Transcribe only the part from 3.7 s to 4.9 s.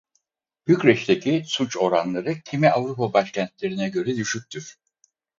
göre düşüktür.